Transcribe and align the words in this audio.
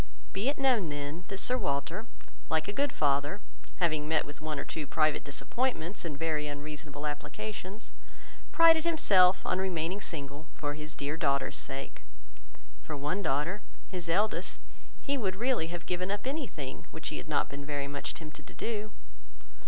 Be 0.33 0.49
it 0.49 0.57
known 0.57 0.89
then, 0.89 1.25
that 1.27 1.37
Sir 1.37 1.59
Walter, 1.59 2.07
like 2.49 2.67
a 2.67 2.73
good 2.73 2.91
father, 2.91 3.39
(having 3.75 4.07
met 4.07 4.25
with 4.25 4.41
one 4.41 4.57
or 4.59 4.65
two 4.65 4.87
private 4.87 5.23
disappointments 5.23 6.03
in 6.03 6.17
very 6.17 6.47
unreasonable 6.47 7.05
applications), 7.05 7.91
prided 8.51 8.83
himself 8.83 9.45
on 9.45 9.59
remaining 9.59 10.01
single 10.01 10.47
for 10.55 10.73
his 10.73 10.95
dear 10.95 11.17
daughters' 11.17 11.55
sake. 11.57 12.01
For 12.81 12.97
one 12.97 13.21
daughter, 13.21 13.61
his 13.89 14.09
eldest, 14.09 14.59
he 15.03 15.19
would 15.19 15.35
really 15.35 15.67
have 15.67 15.85
given 15.85 16.09
up 16.09 16.25
any 16.25 16.47
thing, 16.47 16.87
which 16.89 17.09
he 17.09 17.17
had 17.17 17.29
not 17.29 17.47
been 17.47 17.63
very 17.63 17.87
much 17.87 18.15
tempted 18.15 18.47
to 18.47 18.55
do. 18.55 18.91